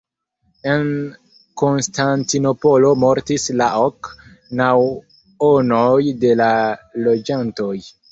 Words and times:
En 0.69 0.87
Konstantinopolo 1.61 2.89
mortis 3.03 3.45
la 3.61 3.67
ok 3.81 4.09
naŭonoj 4.61 6.01
de 6.25 6.33
la 6.41 6.49
loĝantoj. 7.09 7.77